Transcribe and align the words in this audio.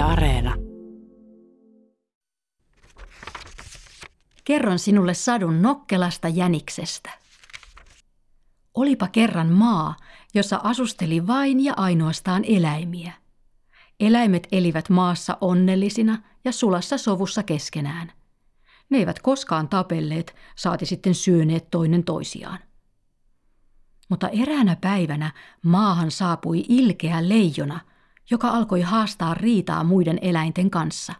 Areena. 0.00 0.54
Kerron 4.44 4.78
sinulle 4.78 5.14
sadun 5.14 5.62
nokkelasta 5.62 6.28
jäniksestä. 6.28 7.10
Olipa 8.74 9.08
kerran 9.08 9.52
maa, 9.52 9.96
jossa 10.34 10.60
asusteli 10.62 11.26
vain 11.26 11.64
ja 11.64 11.74
ainoastaan 11.76 12.44
eläimiä. 12.44 13.12
Eläimet 14.00 14.48
elivät 14.52 14.88
maassa 14.88 15.38
onnellisina 15.40 16.22
ja 16.44 16.52
sulassa 16.52 16.98
sovussa 16.98 17.42
keskenään. 17.42 18.12
Ne 18.90 18.98
eivät 18.98 19.18
koskaan 19.18 19.68
tapelleet, 19.68 20.36
saati 20.56 20.86
sitten 20.86 21.14
syöneet 21.14 21.70
toinen 21.70 22.04
toisiaan. 22.04 22.58
Mutta 24.08 24.28
eräänä 24.28 24.76
päivänä 24.76 25.32
maahan 25.64 26.10
saapui 26.10 26.64
ilkeä 26.68 27.28
leijona, 27.28 27.80
joka 28.30 28.48
alkoi 28.48 28.80
haastaa 28.80 29.34
riitaa 29.34 29.84
muiden 29.84 30.18
eläinten 30.22 30.70
kanssa. 30.70 31.14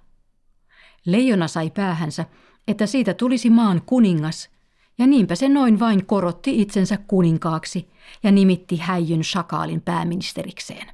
Leijona 1.06 1.48
sai 1.48 1.70
päähänsä, 1.70 2.24
että 2.68 2.86
siitä 2.86 3.14
tulisi 3.14 3.50
maan 3.50 3.82
kuningas, 3.86 4.50
ja 4.98 5.06
niinpä 5.06 5.34
se 5.34 5.48
noin 5.48 5.80
vain 5.80 6.06
korotti 6.06 6.60
itsensä 6.60 6.96
kuninkaaksi 6.96 7.90
ja 8.22 8.32
nimitti 8.32 8.76
häijyn 8.76 9.24
shakaalin 9.24 9.80
pääministerikseen. 9.80 10.86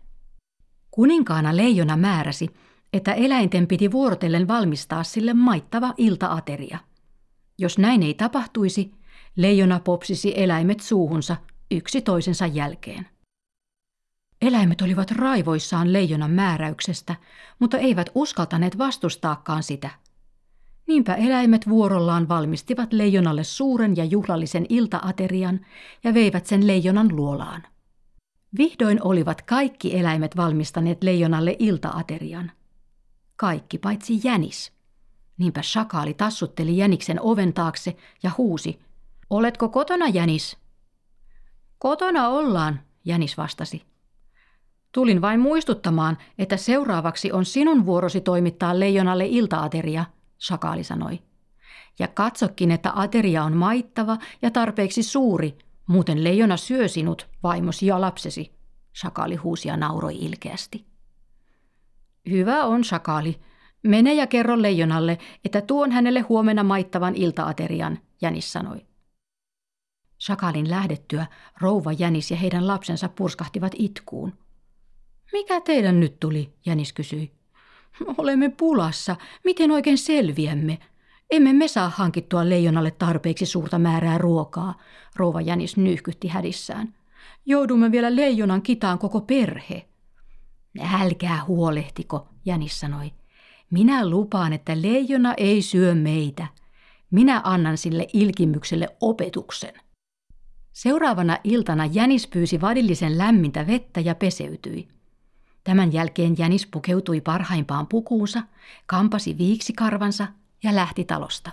Kuninkaana 0.90 1.56
leijona 1.56 1.96
määräsi, 1.96 2.50
että 2.92 3.12
eläinten 3.12 3.66
piti 3.66 3.92
vuorotellen 3.92 4.48
valmistaa 4.48 5.04
sille 5.04 5.34
maittava 5.34 5.94
iltaateria. 5.96 6.78
Jos 7.58 7.78
näin 7.78 8.02
ei 8.02 8.14
tapahtuisi, 8.14 8.94
leijona 9.36 9.80
popsisi 9.80 10.32
eläimet 10.36 10.80
suuhunsa 10.80 11.36
yksi 11.70 12.00
toisensa 12.00 12.46
jälkeen. 12.46 13.06
Eläimet 14.46 14.82
olivat 14.82 15.10
raivoissaan 15.10 15.92
leijonan 15.92 16.30
määräyksestä, 16.30 17.16
mutta 17.58 17.78
eivät 17.78 18.10
uskaltaneet 18.14 18.78
vastustaakaan 18.78 19.62
sitä. 19.62 19.90
Niinpä 20.86 21.14
eläimet 21.14 21.68
vuorollaan 21.68 22.28
valmistivat 22.28 22.92
leijonalle 22.92 23.44
suuren 23.44 23.96
ja 23.96 24.04
juhlallisen 24.04 24.66
iltaaterian 24.68 25.66
ja 26.04 26.14
veivät 26.14 26.46
sen 26.46 26.66
leijonan 26.66 27.16
luolaan. 27.16 27.62
Vihdoin 28.58 29.02
olivat 29.02 29.42
kaikki 29.42 29.98
eläimet 29.98 30.36
valmistaneet 30.36 31.02
leijonalle 31.02 31.56
iltaaterian. 31.58 32.52
Kaikki 33.36 33.78
paitsi 33.78 34.20
jänis. 34.24 34.72
Niinpä 35.38 35.62
shakaali 35.62 36.14
tassutteli 36.14 36.76
jäniksen 36.76 37.20
oven 37.20 37.52
taakse 37.52 37.96
ja 38.22 38.30
huusi, 38.38 38.78
Oletko 39.30 39.68
kotona, 39.68 40.08
jänis? 40.08 40.56
Kotona 41.78 42.28
ollaan, 42.28 42.80
jänis 43.04 43.36
vastasi. 43.36 43.95
Tulin 44.96 45.20
vain 45.22 45.40
muistuttamaan, 45.40 46.18
että 46.38 46.56
seuraavaksi 46.56 47.32
on 47.32 47.44
sinun 47.44 47.86
vuorosi 47.86 48.20
toimittaa 48.20 48.80
leijonalle 48.80 49.26
iltaateria, 49.26 50.04
shakaali 50.40 50.84
sanoi. 50.84 51.18
Ja 51.98 52.08
katsokin, 52.08 52.70
että 52.70 52.92
ateria 52.94 53.44
on 53.44 53.56
maittava 53.56 54.18
ja 54.42 54.50
tarpeeksi 54.50 55.02
suuri, 55.02 55.58
muuten 55.86 56.24
leijona 56.24 56.56
syö 56.56 56.88
sinut, 56.88 57.28
vaimosi 57.42 57.86
ja 57.86 58.00
lapsesi, 58.00 58.52
shakaali 59.00 59.36
huusi 59.36 59.68
ja 59.68 59.76
nauroi 59.76 60.16
ilkeästi. 60.16 60.86
Hyvä 62.30 62.64
on, 62.64 62.84
shakaali. 62.84 63.40
Mene 63.82 64.14
ja 64.14 64.26
kerro 64.26 64.62
leijonalle, 64.62 65.18
että 65.44 65.60
tuon 65.60 65.92
hänelle 65.92 66.20
huomenna 66.20 66.62
maittavan 66.62 67.14
iltaaterian, 67.14 67.98
Jänis 68.22 68.52
sanoi. 68.52 68.86
Shakalin 70.20 70.70
lähdettyä 70.70 71.26
rouva 71.60 71.92
Jänis 71.92 72.30
ja 72.30 72.36
heidän 72.36 72.66
lapsensa 72.66 73.08
purskahtivat 73.08 73.72
itkuun. 73.78 74.45
Mikä 75.32 75.60
teidän 75.60 76.00
nyt 76.00 76.20
tuli, 76.20 76.52
Jänis 76.66 76.92
kysyi. 76.92 77.32
Olemme 78.18 78.48
pulassa. 78.48 79.16
Miten 79.44 79.70
oikein 79.70 79.98
selviämme? 79.98 80.78
Emme 81.30 81.52
me 81.52 81.68
saa 81.68 81.88
hankittua 81.88 82.48
leijonalle 82.48 82.90
tarpeeksi 82.90 83.46
suurta 83.46 83.78
määrää 83.78 84.18
ruokaa, 84.18 84.80
rouva 85.16 85.40
Jänis 85.40 85.76
nyhkytti 85.76 86.28
hädissään. 86.28 86.94
Joudumme 87.46 87.92
vielä 87.92 88.16
leijonan 88.16 88.62
kitaan 88.62 88.98
koko 88.98 89.20
perhe. 89.20 89.86
Älkää 91.00 91.44
huolehtiko, 91.44 92.28
Jänis 92.44 92.80
sanoi. 92.80 93.12
Minä 93.70 94.10
lupaan, 94.10 94.52
että 94.52 94.82
leijona 94.82 95.34
ei 95.36 95.62
syö 95.62 95.94
meitä. 95.94 96.46
Minä 97.10 97.40
annan 97.44 97.78
sille 97.78 98.06
ilkimykselle 98.12 98.88
opetuksen. 99.00 99.74
Seuraavana 100.72 101.38
iltana 101.44 101.86
Jänis 101.86 102.26
pyysi 102.26 102.60
vadillisen 102.60 103.18
lämmintä 103.18 103.66
vettä 103.66 104.00
ja 104.00 104.14
peseytyi. 104.14 104.88
Tämän 105.66 105.92
jälkeen 105.92 106.34
Jänis 106.38 106.66
pukeutui 106.66 107.20
parhaimpaan 107.20 107.86
pukuunsa, 107.86 108.42
kampasi 108.86 109.38
viiksikarvansa 109.38 110.26
ja 110.62 110.74
lähti 110.74 111.04
talosta. 111.04 111.50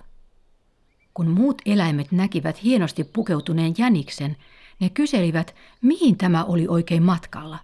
Kun 1.13 1.27
muut 1.27 1.61
eläimet 1.65 2.11
näkivät 2.11 2.63
hienosti 2.63 3.03
pukeutuneen 3.03 3.73
Jäniksen, 3.77 4.37
ne 4.79 4.89
kyselivät, 4.89 5.55
mihin 5.81 6.17
tämä 6.17 6.43
oli 6.43 6.67
oikein 6.67 7.03
matkalla. 7.03 7.59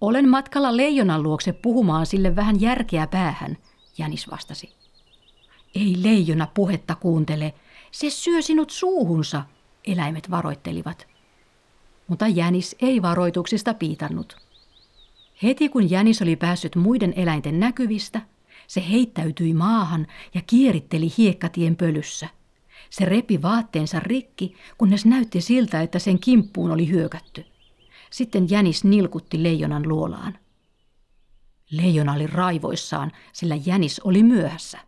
Olen 0.00 0.28
matkalla 0.28 0.76
leijonan 0.76 1.22
luokse 1.22 1.52
puhumaan 1.52 2.06
sille 2.06 2.36
vähän 2.36 2.60
järkeä 2.60 3.06
päähän, 3.06 3.56
Jänis 3.98 4.30
vastasi. 4.30 4.74
Ei 5.74 5.96
leijona 6.02 6.48
puhetta 6.54 6.94
kuuntele, 6.94 7.54
se 7.90 8.10
syö 8.10 8.42
sinut 8.42 8.70
suuhunsa, 8.70 9.42
eläimet 9.86 10.30
varoittelivat. 10.30 11.06
Mutta 12.08 12.28
Jänis 12.28 12.76
ei 12.80 13.02
varoituksista 13.02 13.74
piitannut. 13.74 14.45
Heti 15.42 15.68
kun 15.68 15.90
Jänis 15.90 16.22
oli 16.22 16.36
päässyt 16.36 16.76
muiden 16.76 17.12
eläinten 17.16 17.60
näkyvistä, 17.60 18.22
se 18.66 18.84
heittäytyi 18.90 19.54
maahan 19.54 20.06
ja 20.34 20.40
kieritteli 20.46 21.12
hiekkatien 21.18 21.76
pölyssä. 21.76 22.28
Se 22.90 23.04
repi 23.04 23.42
vaatteensa 23.42 24.00
rikki, 24.00 24.54
kunnes 24.78 25.06
näytti 25.06 25.40
siltä, 25.40 25.82
että 25.82 25.98
sen 25.98 26.18
kimppuun 26.18 26.70
oli 26.70 26.88
hyökätty. 26.88 27.44
Sitten 28.10 28.50
Jänis 28.50 28.84
nilkutti 28.84 29.42
leijonan 29.42 29.88
luolaan. 29.88 30.38
Leijona 31.70 32.12
oli 32.12 32.26
raivoissaan, 32.26 33.12
sillä 33.32 33.54
Jänis 33.66 34.00
oli 34.00 34.22
myöhässä. 34.22 34.78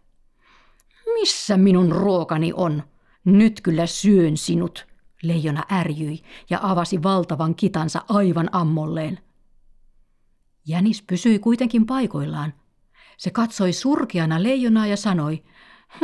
Missä 1.14 1.56
minun 1.56 1.92
ruokani 1.92 2.52
on? 2.56 2.82
Nyt 3.24 3.60
kyllä 3.60 3.86
syön 3.86 4.36
sinut, 4.36 4.86
leijona 5.22 5.64
ärjyi 5.72 6.22
ja 6.50 6.58
avasi 6.62 7.02
valtavan 7.02 7.54
kitansa 7.54 8.04
aivan 8.08 8.48
ammolleen. 8.52 9.18
Jänis 10.68 11.02
pysyi 11.02 11.38
kuitenkin 11.38 11.86
paikoillaan. 11.86 12.54
Se 13.16 13.30
katsoi 13.30 13.72
surkeana 13.72 14.42
leijonaa 14.42 14.86
ja 14.86 14.96
sanoi, 14.96 15.42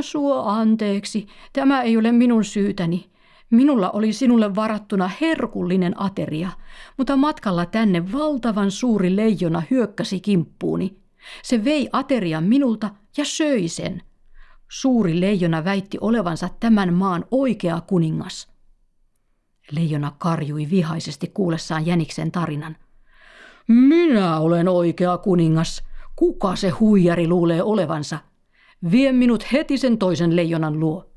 Suo 0.00 0.42
anteeksi, 0.42 1.26
tämä 1.52 1.82
ei 1.82 1.96
ole 1.96 2.12
minun 2.12 2.44
syytäni. 2.44 3.10
Minulla 3.50 3.90
oli 3.90 4.12
sinulle 4.12 4.54
varattuna 4.54 5.10
herkullinen 5.20 6.02
ateria, 6.02 6.50
mutta 6.98 7.16
matkalla 7.16 7.66
tänne 7.66 8.12
valtavan 8.12 8.70
suuri 8.70 9.16
leijona 9.16 9.62
hyökkäsi 9.70 10.20
kimppuuni. 10.20 10.96
Se 11.42 11.64
vei 11.64 11.88
aterian 11.92 12.44
minulta 12.44 12.90
ja 13.16 13.24
söi 13.24 13.68
sen. 13.68 14.02
Suuri 14.68 15.20
leijona 15.20 15.64
väitti 15.64 15.98
olevansa 16.00 16.48
tämän 16.60 16.94
maan 16.94 17.24
oikea 17.30 17.80
kuningas. 17.80 18.48
Leijona 19.70 20.12
karjui 20.18 20.70
vihaisesti 20.70 21.26
kuullessaan 21.34 21.86
Jäniksen 21.86 22.32
tarinan. 22.32 22.76
Minä 23.68 24.38
olen 24.38 24.68
oikea 24.68 25.18
kuningas. 25.18 25.82
Kuka 26.16 26.56
se 26.56 26.68
huijari 26.68 27.28
luulee 27.28 27.62
olevansa? 27.62 28.18
Vie 28.90 29.12
minut 29.12 29.52
heti 29.52 29.78
sen 29.78 29.98
toisen 29.98 30.36
leijonan 30.36 30.80
luo. 30.80 31.10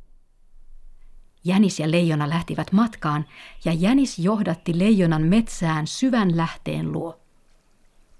Jänis 1.43 1.79
ja 1.79 1.91
leijona 1.91 2.29
lähtivät 2.29 2.71
matkaan 2.71 3.25
ja 3.65 3.73
Jänis 3.73 4.19
johdatti 4.19 4.79
leijonan 4.79 5.21
metsään 5.21 5.87
syvän 5.87 6.37
lähteen 6.37 6.91
luo. 6.91 7.19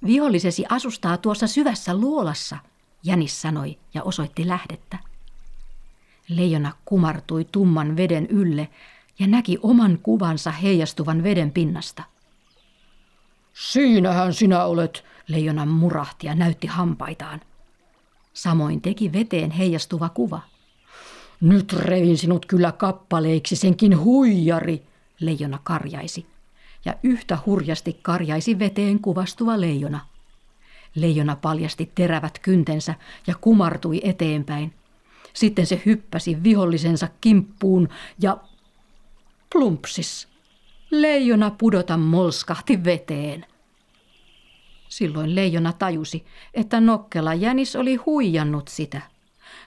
Vihollisesi 0.06 0.66
asustaa 0.70 1.18
tuossa 1.18 1.48
syvässä 1.48 1.96
luolassa, 1.96 2.58
Jänis 3.04 3.42
sanoi 3.42 3.78
ja 3.94 4.04
osoitti 4.04 4.48
lähdettä. 4.48 4.98
Leijona 6.30 6.72
kumartui 6.86 7.46
tumman 7.46 7.98
veden 7.98 8.28
ylle 8.28 8.70
ja 9.20 9.28
näki 9.28 9.58
oman 9.62 10.00
kuvansa 10.04 10.52
heijastuvan 10.52 11.24
veden 11.24 11.52
pinnasta. 11.52 12.04
Siinähän 13.60 14.34
sinä 14.34 14.64
olet, 14.64 15.06
leijona 15.28 15.66
murahti 15.66 16.28
ja 16.28 16.36
näytti 16.36 16.68
hampaitaan. 16.68 17.42
Samoin 18.34 18.82
teki 18.82 19.14
veteen 19.14 19.52
heijastuva 19.52 20.10
kuva. 20.10 20.42
Nyt 21.42 21.74
revin 21.74 22.18
sinut 22.18 22.46
kyllä 22.46 22.72
kappaleiksi 22.72 23.56
senkin 23.56 24.00
huijari, 24.00 24.84
leijona 25.20 25.60
karjaisi. 25.64 26.26
Ja 26.86 26.96
yhtä 27.04 27.38
hurjasti 27.46 28.00
karjaisi 28.02 28.60
veteen 28.60 29.00
kuvastuva 29.00 29.62
leijona. 29.62 30.00
Leijona 30.96 31.36
paljasti 31.36 31.92
terävät 31.96 32.40
kyntensä 32.40 32.96
ja 33.28 33.36
kumartui 33.42 34.02
eteenpäin. 34.04 34.74
Sitten 35.34 35.66
se 35.68 35.82
hyppäsi 35.86 36.44
vihollisensa 36.44 37.08
kimppuun 37.22 37.90
ja 38.20 38.38
plumpsis. 39.54 40.37
Leijona 40.92 41.52
pudota 41.52 41.98
molskahti 41.98 42.84
veteen. 42.84 43.46
Silloin 44.90 45.36
leijona 45.36 45.74
tajusi, 45.74 46.26
että 46.54 46.80
nokkela 46.80 47.34
jänis 47.34 47.76
oli 47.76 47.96
huijannut 47.96 48.68
sitä. 48.68 49.02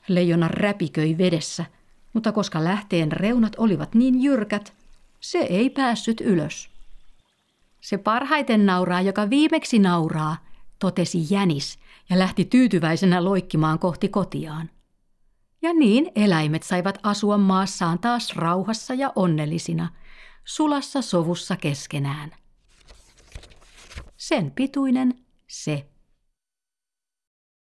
Leijona 0.08 0.48
räpiköi 0.48 1.18
vedessä, 1.18 1.64
mutta 2.12 2.32
koska 2.32 2.64
lähteen 2.64 3.12
reunat 3.12 3.52
olivat 3.58 3.94
niin 3.94 4.22
jyrkät, 4.22 4.72
se 5.20 5.38
ei 5.38 5.70
päässyt 5.70 6.20
ylös. 6.20 6.70
Se 7.80 7.98
parhaiten 7.98 8.66
nauraa, 8.66 9.00
joka 9.00 9.30
viimeksi 9.30 9.78
nauraa, 9.78 10.36
totesi 10.78 11.26
jänis 11.30 11.78
ja 12.10 12.18
lähti 12.18 12.44
tyytyväisenä 12.44 13.24
loikkimaan 13.24 13.78
kohti 13.78 14.08
kotiaan. 14.08 14.70
Ja 15.62 15.74
niin 15.74 16.12
eläimet 16.14 16.62
saivat 16.62 16.98
asua 17.02 17.38
maassaan 17.38 17.98
taas 17.98 18.36
rauhassa 18.36 18.94
ja 18.94 19.12
onnellisina, 19.16 19.88
sulassa 20.44 21.02
sovussa 21.02 21.56
keskenään. 21.56 22.30
Sen 24.16 24.50
pituinen 24.50 25.26
se 25.48 25.89